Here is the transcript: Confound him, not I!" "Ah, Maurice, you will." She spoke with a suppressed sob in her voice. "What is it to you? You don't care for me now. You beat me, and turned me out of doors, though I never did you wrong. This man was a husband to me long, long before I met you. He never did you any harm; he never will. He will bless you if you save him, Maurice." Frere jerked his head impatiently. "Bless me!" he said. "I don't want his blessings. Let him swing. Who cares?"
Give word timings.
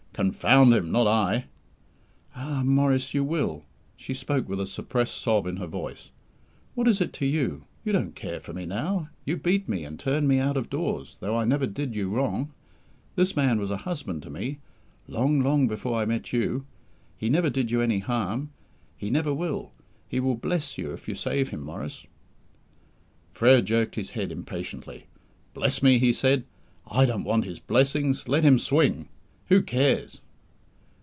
Confound 0.13 0.71
him, 0.73 0.91
not 0.91 1.07
I!" 1.07 1.45
"Ah, 2.35 2.61
Maurice, 2.63 3.13
you 3.15 3.23
will." 3.23 3.63
She 3.95 4.13
spoke 4.13 4.47
with 4.47 4.59
a 4.59 4.67
suppressed 4.67 5.15
sob 5.19 5.47
in 5.47 5.55
her 5.55 5.65
voice. 5.65 6.11
"What 6.75 6.87
is 6.87 6.99
it 7.01 7.11
to 7.13 7.25
you? 7.25 7.63
You 7.83 7.91
don't 7.93 8.13
care 8.13 8.39
for 8.41 8.53
me 8.53 8.65
now. 8.65 9.09
You 9.25 9.35
beat 9.37 9.67
me, 9.69 9.83
and 9.85 9.97
turned 9.99 10.27
me 10.27 10.37
out 10.37 10.57
of 10.57 10.69
doors, 10.69 11.17
though 11.21 11.35
I 11.35 11.45
never 11.45 11.65
did 11.65 11.95
you 11.95 12.09
wrong. 12.09 12.53
This 13.15 13.35
man 13.37 13.57
was 13.57 13.71
a 13.71 13.77
husband 13.77 14.21
to 14.23 14.29
me 14.29 14.59
long, 15.07 15.39
long 15.39 15.67
before 15.67 15.97
I 15.99 16.05
met 16.05 16.33
you. 16.33 16.67
He 17.17 17.27
never 17.29 17.49
did 17.49 17.71
you 17.71 17.81
any 17.81 17.99
harm; 17.99 18.51
he 18.97 19.09
never 19.09 19.33
will. 19.33 19.71
He 20.07 20.19
will 20.19 20.35
bless 20.35 20.77
you 20.77 20.91
if 20.91 21.07
you 21.07 21.15
save 21.15 21.49
him, 21.49 21.61
Maurice." 21.61 22.05
Frere 23.31 23.61
jerked 23.61 23.95
his 23.95 24.11
head 24.11 24.31
impatiently. 24.31 25.07
"Bless 25.55 25.81
me!" 25.81 25.97
he 25.97 26.13
said. 26.13 26.43
"I 26.85 27.05
don't 27.05 27.23
want 27.23 27.45
his 27.45 27.59
blessings. 27.59 28.27
Let 28.27 28.43
him 28.43 28.59
swing. 28.59 29.07
Who 29.47 29.61
cares?" 29.61 30.21